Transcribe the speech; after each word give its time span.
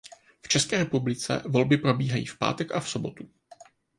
V 0.41 0.47
České 0.47 0.77
republice 0.77 1.43
volby 1.49 1.77
probíhají 1.77 2.25
v 2.25 2.37
pátek 2.37 2.71
a 2.75 2.79
v 2.79 2.89
sobotu. 2.89 3.29